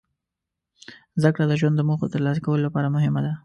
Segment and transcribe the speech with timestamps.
[1.19, 3.33] زدهکړه د ژوند د موخو ترلاسه کولو لپاره مهمه ده.